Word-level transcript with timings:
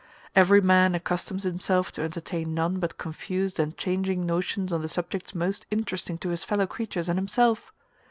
Every 0.35 0.61
man 0.61 0.95
accustoms 0.95 1.43
himself 1.43 1.91
to 1.91 2.01
entertain 2.01 2.55
none 2.55 2.79
but 2.79 2.97
confused 2.97 3.59
and 3.59 3.77
changing 3.77 4.25
notions 4.25 4.73
on 4.73 4.81
the 4.81 4.89
subjects 4.89 5.35
most 5.35 5.67
interesting 5.69 6.17
to 6.17 6.29
his 6.29 6.43
fellow 6.43 6.65
creatures 6.65 7.07
and 7.07 7.19
himself. 7.19 7.71